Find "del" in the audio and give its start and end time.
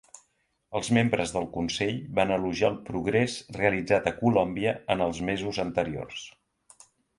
1.35-1.45